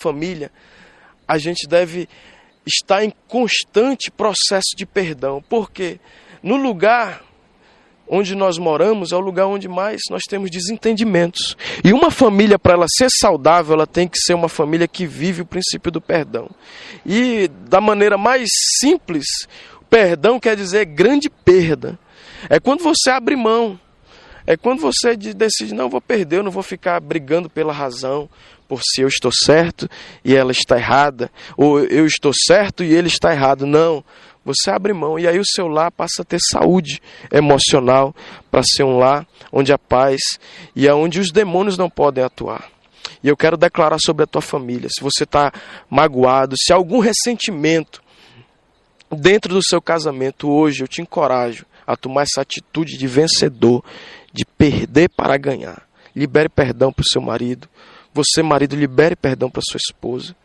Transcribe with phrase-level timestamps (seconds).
[0.00, 0.50] família,
[1.28, 2.08] a gente deve
[2.66, 6.00] estar em constante processo de perdão, porque
[6.42, 7.22] no lugar
[8.10, 11.56] onde nós moramos é o lugar onde mais nós temos desentendimentos.
[11.84, 15.42] E uma família, para ela ser saudável, ela tem que ser uma família que vive
[15.42, 16.50] o princípio do perdão.
[17.06, 18.48] E da maneira mais
[18.80, 19.26] simples,
[19.88, 21.96] perdão quer dizer grande perda.
[22.48, 23.78] É quando você abre mão.
[24.46, 28.28] É quando você decide, não, vou perder, eu não vou ficar brigando pela razão,
[28.68, 29.88] por se eu estou certo
[30.24, 33.66] e ela está errada, ou eu estou certo e ele está errado.
[33.66, 34.04] Não.
[34.44, 38.14] Você abre mão e aí o seu lar passa a ter saúde emocional
[38.50, 40.20] para ser um lar onde há paz
[40.74, 42.70] e aonde os demônios não podem atuar.
[43.22, 45.52] E eu quero declarar sobre a tua família, se você está
[45.90, 48.00] magoado, se há algum ressentimento
[49.10, 53.84] dentro do seu casamento hoje, eu te encorajo a tomar essa atitude de vencedor,
[54.60, 55.88] perder para ganhar.
[56.14, 57.66] Libere perdão para o seu marido.
[58.12, 60.36] Você, marido, libere perdão para sua esposa.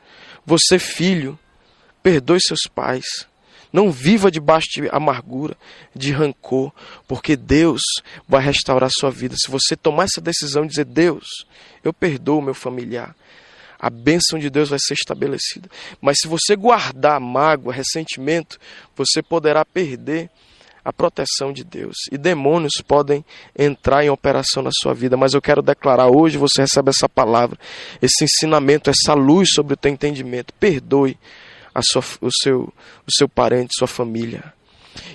[0.45, 1.37] Você, filho,
[2.01, 3.03] perdoe seus pais.
[3.73, 5.57] Não viva debaixo de amargura,
[5.93, 6.71] de rancor,
[7.05, 7.81] porque Deus
[8.25, 9.35] vai restaurar sua vida.
[9.37, 11.45] Se você tomar essa decisão e dizer: Deus,
[11.83, 13.13] eu perdoo meu familiar,
[13.77, 15.69] a bênção de Deus vai ser estabelecida.
[15.99, 18.57] Mas se você guardar mágoa, ressentimento,
[18.95, 20.29] você poderá perder
[20.85, 21.95] a proteção de Deus.
[22.11, 23.25] E demônios podem
[23.57, 27.57] entrar em operação na sua vida, mas eu quero declarar hoje você recebe essa palavra,
[27.99, 30.53] esse ensinamento, essa luz sobre o teu entendimento.
[30.53, 31.17] Perdoe
[31.73, 32.71] a sua, o, seu,
[33.07, 34.53] o seu parente, sua família.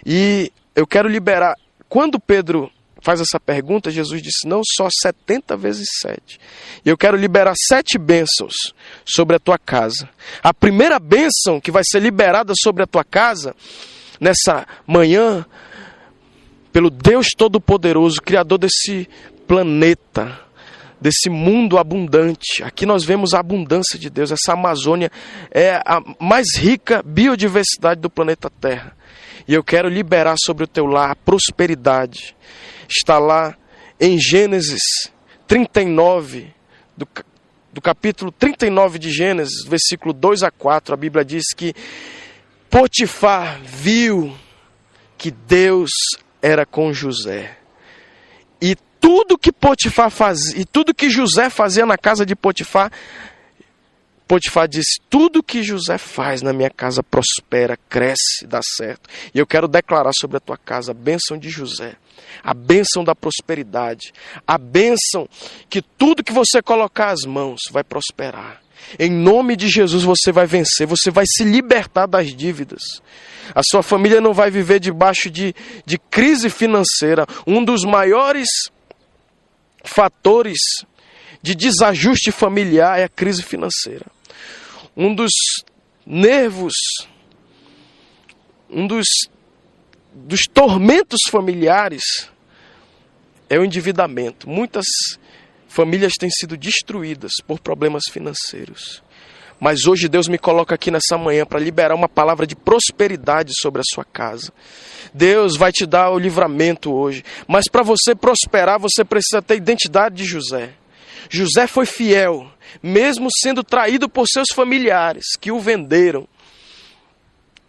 [0.05, 1.55] E eu quero liberar.
[1.89, 6.41] Quando Pedro faz essa pergunta, Jesus disse: não só 70 vezes 7.
[6.85, 8.75] E eu quero liberar sete bênçãos
[9.05, 10.09] sobre a tua casa.
[10.43, 13.55] A primeira bênção que vai ser liberada sobre a tua casa
[14.21, 15.45] nessa manhã,
[16.73, 19.09] pelo Deus Todo-Poderoso, Criador desse
[19.49, 20.51] planeta
[21.01, 22.63] desse mundo abundante.
[22.63, 24.31] Aqui nós vemos a abundância de Deus.
[24.31, 25.11] Essa Amazônia
[25.51, 28.95] é a mais rica biodiversidade do planeta Terra.
[29.49, 32.37] E eu quero liberar sobre o teu lar a prosperidade.
[32.89, 33.57] Está lá
[33.99, 34.83] em Gênesis
[35.47, 36.53] 39,
[36.97, 37.09] do,
[37.73, 41.75] do capítulo 39 de Gênesis, versículo 2 a 4, a Bíblia diz que
[42.71, 44.33] Potifar viu
[45.19, 45.91] que Deus
[46.41, 47.59] era com José.
[48.63, 52.93] E tudo que Potifar fazia, e tudo que José fazia na casa de Potifar,
[54.31, 59.11] Potifar disse: Tudo que José faz na minha casa prospera, cresce, dá certo.
[59.35, 61.97] E eu quero declarar sobre a tua casa a bênção de José,
[62.41, 64.13] a bênção da prosperidade,
[64.47, 65.29] a bênção
[65.69, 68.63] que tudo que você colocar as mãos vai prosperar.
[68.99, 72.83] Em nome de Jesus você vai vencer, você vai se libertar das dívidas.
[73.55, 75.55] A sua família não vai viver debaixo de,
[75.85, 77.27] de crise financeira.
[77.47, 78.49] Um dos maiores
[79.85, 80.59] fatores
[81.43, 84.07] de desajuste familiar é a crise financeira.
[84.97, 85.33] Um dos
[86.05, 86.75] nervos,
[88.69, 89.07] um dos,
[90.13, 92.03] dos tormentos familiares
[93.49, 94.49] é o endividamento.
[94.49, 94.87] Muitas
[95.71, 99.03] famílias têm sido destruídas por problemas financeiros.
[99.59, 103.81] Mas hoje Deus me coloca aqui nessa manhã para liberar uma palavra de prosperidade sobre
[103.81, 104.53] a sua casa.
[105.15, 107.23] Deus vai te dar o livramento hoje.
[107.47, 110.73] Mas para você prosperar, você precisa ter a identidade de José.
[111.29, 112.51] José foi fiel,
[112.83, 116.27] mesmo sendo traído por seus familiares, que o venderam,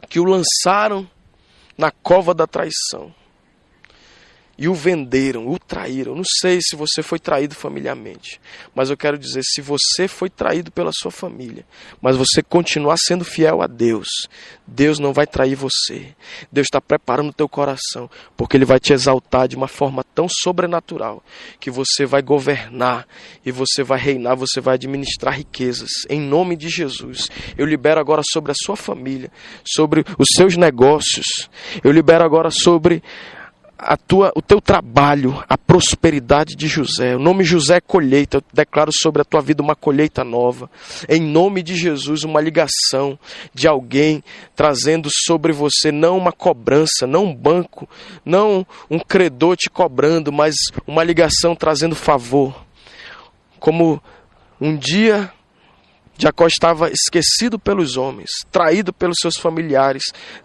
[0.09, 1.07] que o lançaram
[1.77, 3.13] na cova da traição
[4.61, 6.13] e o venderam, o traíram.
[6.13, 8.39] Não sei se você foi traído familiarmente,
[8.75, 11.65] mas eu quero dizer: se você foi traído pela sua família,
[11.99, 14.07] mas você continuar sendo fiel a Deus,
[14.67, 16.13] Deus não vai trair você.
[16.51, 18.07] Deus está preparando o teu coração,
[18.37, 21.23] porque Ele vai te exaltar de uma forma tão sobrenatural
[21.59, 23.07] que você vai governar
[23.43, 25.89] e você vai reinar, você vai administrar riquezas.
[26.07, 29.31] Em nome de Jesus, eu libero agora sobre a sua família,
[29.65, 31.49] sobre os seus negócios,
[31.83, 33.01] eu libero agora sobre
[33.81, 37.15] a tua, o teu trabalho, a prosperidade de José.
[37.15, 38.37] O nome José é colheita.
[38.37, 40.69] Eu declaro sobre a tua vida uma colheita nova.
[41.09, 43.17] Em nome de Jesus, uma ligação
[43.53, 44.23] de alguém
[44.55, 47.89] trazendo sobre você não uma cobrança, não um banco,
[48.23, 52.63] não um credor te cobrando, mas uma ligação trazendo favor.
[53.59, 54.01] Como
[54.59, 55.31] um dia
[56.17, 60.03] Jacó estava esquecido pelos homens, traído pelos seus familiares,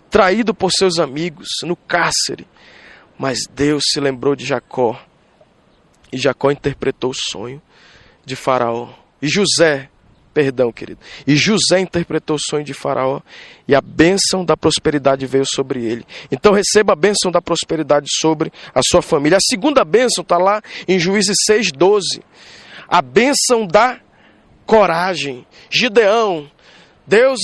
[0.09, 2.47] traído por seus amigos, no cárcere.
[3.19, 5.01] Mas Deus se lembrou de Jacó.
[6.13, 7.61] E Jacó interpretou o sonho
[8.25, 8.91] de Faraó.
[9.21, 9.89] E José,
[10.35, 11.01] perdão, querido.
[11.27, 13.21] E José interpretou o sonho de Faraó.
[13.67, 16.07] E a bênção da prosperidade veio sobre ele.
[16.31, 19.39] Então receba a bênção da prosperidade sobre a sua família.
[19.39, 22.23] A segunda bênção está lá em Juízes 6,12.
[22.89, 23.99] A bênção da
[24.67, 25.47] coragem.
[25.71, 26.51] Gideão,
[27.07, 27.41] Deus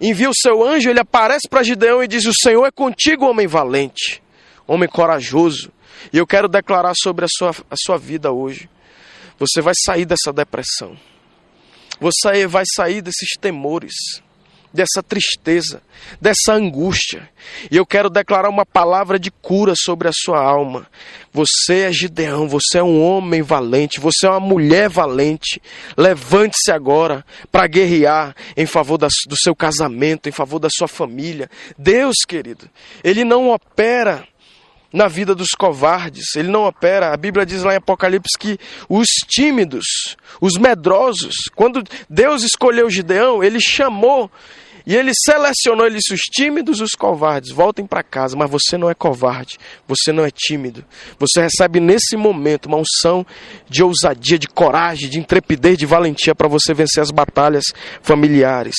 [0.00, 3.46] envia o seu anjo, ele aparece para Gideão e diz: O Senhor é contigo, homem
[3.46, 4.22] valente,
[4.68, 5.72] homem corajoso.
[6.12, 8.68] E eu quero declarar sobre a sua, a sua vida hoje.
[9.38, 10.96] Você vai sair dessa depressão.
[12.00, 13.94] Você vai sair desses temores
[14.72, 15.82] dessa tristeza,
[16.20, 17.28] dessa angústia.
[17.70, 20.86] E eu quero declarar uma palavra de cura sobre a sua alma.
[21.32, 25.60] Você é Gideão, você é um homem valente, você é uma mulher valente.
[25.96, 31.50] Levante-se agora para guerrear em favor do seu casamento, em favor da sua família.
[31.76, 32.68] Deus, querido,
[33.02, 34.26] Ele não opera
[34.92, 37.12] na vida dos covardes, ele não opera.
[37.12, 38.58] A Bíblia diz lá em Apocalipse que
[38.88, 44.30] os tímidos, os medrosos, quando Deus escolheu Gideão, ele chamou
[44.88, 48.88] e ele selecionou, ele disse: os tímidos, os covardes, voltem para casa, mas você não
[48.88, 50.82] é covarde, você não é tímido.
[51.18, 53.26] Você recebe nesse momento uma unção
[53.68, 57.64] de ousadia, de coragem, de intrepidez, de valentia para você vencer as batalhas
[58.00, 58.76] familiares.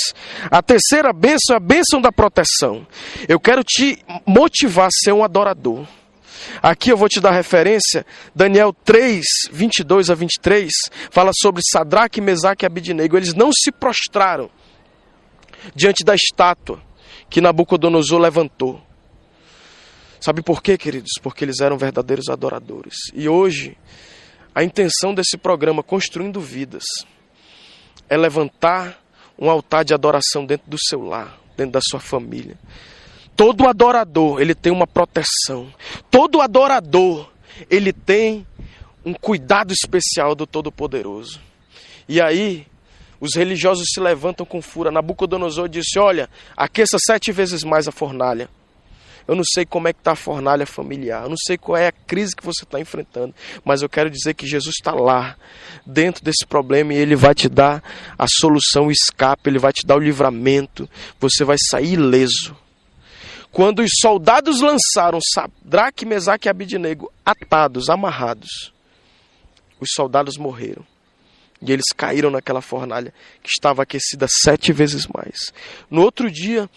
[0.49, 2.87] A terceira bênção é a bênção da proteção.
[3.27, 5.85] Eu quero te motivar a ser um adorador.
[6.61, 10.71] Aqui eu vou te dar referência, Daniel 3, 22 a 23,
[11.11, 13.17] fala sobre Sadraque, Mesaque e Abidnego.
[13.17, 14.49] Eles não se prostraram
[15.75, 16.81] diante da estátua
[17.29, 18.81] que Nabucodonosor levantou.
[20.19, 21.11] Sabe por quê, queridos?
[21.21, 22.95] Porque eles eram verdadeiros adoradores.
[23.13, 23.77] E hoje,
[24.53, 26.83] a intenção desse programa Construindo Vidas
[28.09, 29.01] é levantar
[29.37, 32.57] um altar de adoração dentro do seu lar, dentro da sua família.
[33.39, 35.73] Todo adorador, ele tem uma proteção.
[36.11, 37.31] Todo adorador,
[37.69, 38.45] ele tem
[39.05, 41.39] um cuidado especial do Todo-Poderoso.
[42.05, 42.67] E aí,
[43.17, 44.91] os religiosos se levantam com fúria.
[44.91, 48.49] Nabucodonosor disse: Olha, aqueça sete vezes mais a fornalha.
[49.25, 51.87] Eu não sei como é que está a fornalha familiar, eu não sei qual é
[51.87, 53.33] a crise que você está enfrentando,
[53.63, 55.37] mas eu quero dizer que Jesus está lá,
[55.85, 57.81] dentro desse problema, e Ele vai te dar
[58.17, 60.89] a solução, o escape, Ele vai te dar o livramento,
[61.21, 62.53] você vai sair ileso.
[63.51, 68.73] Quando os soldados lançaram Sadraque, Mesaque e Abidnego atados, amarrados,
[69.79, 70.85] os soldados morreram.
[71.61, 73.13] E eles caíram naquela fornalha
[73.43, 75.51] que estava aquecida sete vezes mais.
[75.89, 76.69] No outro dia,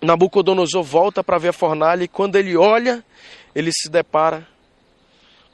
[0.00, 3.04] Nabucodonosor volta para ver a fornalha e quando ele olha,
[3.54, 4.46] ele se depara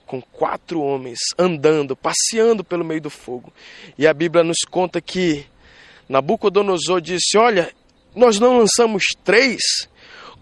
[0.05, 3.53] com quatro homens andando, passeando pelo meio do fogo.
[3.97, 5.47] E a Bíblia nos conta que
[6.09, 7.73] Nabucodonosor disse: Olha,
[8.15, 9.89] nós não lançamos três,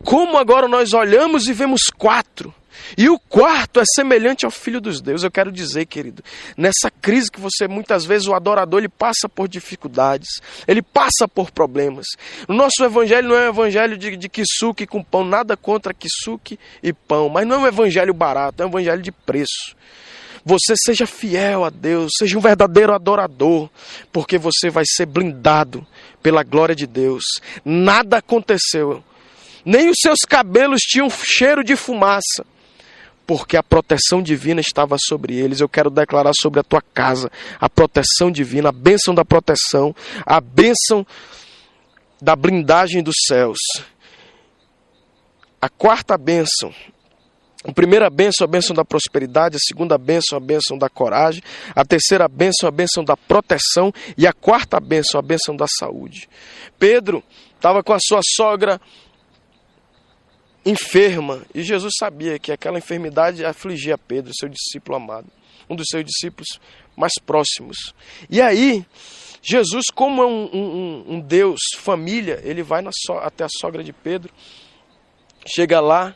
[0.04, 2.54] como agora nós olhamos e vemos quatro?
[2.96, 5.22] E o quarto é semelhante ao Filho dos Deus.
[5.22, 6.22] Eu quero dizer, querido,
[6.56, 11.50] nessa crise que você muitas vezes o adorador ele passa por dificuldades, ele passa por
[11.50, 12.06] problemas.
[12.48, 16.58] O nosso evangelho não é um evangelho de, de kisuke com pão, nada contra kisuke
[16.82, 19.76] e pão, mas não é um evangelho barato, é um evangelho de preço.
[20.44, 23.70] Você seja fiel a Deus, seja um verdadeiro adorador,
[24.12, 25.86] porque você vai ser blindado
[26.20, 27.22] pela glória de Deus.
[27.64, 29.04] Nada aconteceu,
[29.64, 32.44] nem os seus cabelos tinham cheiro de fumaça
[33.26, 35.60] porque a proteção divina estava sobre eles.
[35.60, 39.94] Eu quero declarar sobre a tua casa a proteção divina, a bênção da proteção,
[40.26, 41.06] a bênção
[42.20, 43.58] da blindagem dos céus.
[45.60, 46.74] A quarta bênção.
[47.64, 51.42] A primeira bênção, a bênção da prosperidade, a segunda bênção, a bênção da coragem,
[51.76, 56.28] a terceira bênção, a bênção da proteção e a quarta bênção, a bênção da saúde.
[56.76, 57.22] Pedro
[57.54, 58.80] estava com a sua sogra
[60.64, 61.42] enferma.
[61.54, 65.26] E Jesus sabia que aquela enfermidade afligia Pedro, seu discípulo amado,
[65.68, 66.48] um dos seus discípulos
[66.96, 67.94] mais próximos.
[68.28, 68.84] E aí,
[69.42, 73.92] Jesus, como é um, um, um Deus família, ele vai so, até a sogra de
[73.92, 74.32] Pedro,
[75.46, 76.14] chega lá,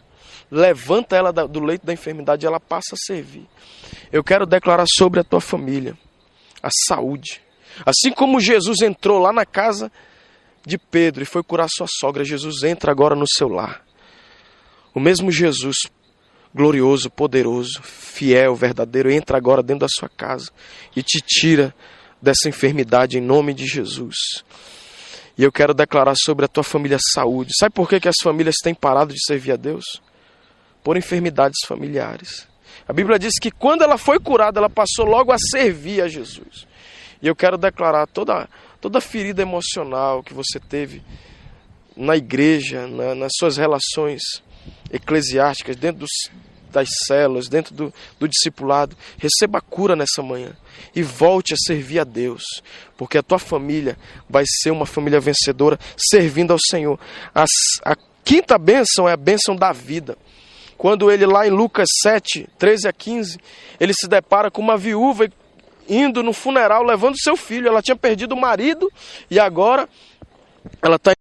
[0.50, 3.47] levanta ela do leito da enfermidade ela passa a servir.
[4.12, 5.99] Eu quero declarar sobre a tua família
[6.62, 7.41] a saúde.
[7.85, 9.91] Assim como Jesus entrou lá na casa
[10.65, 13.86] de Pedro e foi curar sua sogra, Jesus entra agora no seu lar.
[14.97, 15.76] O mesmo Jesus,
[16.55, 20.50] glorioso, poderoso, fiel, verdadeiro, entra agora dentro da sua casa
[20.97, 21.75] e te tira
[22.21, 24.17] dessa enfermidade em nome de Jesus.
[25.37, 27.50] E eu quero declarar sobre a tua família saúde.
[27.59, 30.00] Sabe por que, que as famílias têm parado de servir a Deus?
[30.83, 32.49] Por enfermidades familiares.
[32.88, 36.67] A Bíblia diz que quando ela foi curada, ela passou logo a servir a Jesus.
[37.21, 38.49] E eu quero declarar toda,
[38.81, 41.03] toda ferida emocional que você teve
[41.95, 44.23] na igreja, na, nas suas relações
[44.90, 46.11] eclesiásticas, dentro dos,
[46.70, 48.96] das células, dentro do, do discipulado.
[49.18, 50.56] Receba a cura nessa manhã
[50.94, 52.42] e volte a servir a Deus,
[52.96, 53.96] porque a tua família
[54.28, 56.99] vai ser uma família vencedora servindo ao Senhor.
[57.35, 57.50] As,
[57.85, 60.16] a quinta bênção é a bênção da vida.
[60.76, 63.38] Quando ele lá em Lucas 7, 13 a 15,
[63.80, 65.26] ele se depara com uma viúva
[65.88, 67.68] indo no funeral levando seu filho.
[67.68, 68.90] Ela tinha perdido o marido
[69.30, 69.88] e agora
[70.82, 71.12] ela está